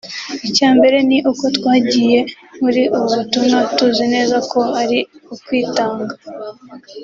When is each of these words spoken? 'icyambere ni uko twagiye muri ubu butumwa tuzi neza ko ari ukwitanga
'icyambere 0.45 0.97
ni 1.09 1.17
uko 1.31 1.45
twagiye 1.57 2.19
muri 2.61 2.81
ubu 2.95 3.07
butumwa 3.17 3.59
tuzi 3.75 4.05
neza 4.13 4.37
ko 4.51 4.61
ari 4.81 4.99
ukwitanga 5.33 6.13